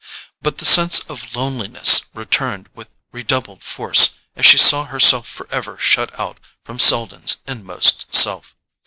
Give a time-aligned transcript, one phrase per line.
[0.41, 6.19] But the sense of loneliness returned with redoubled force as she saw herself forever shut
[6.19, 8.57] out from Selden's inmost self.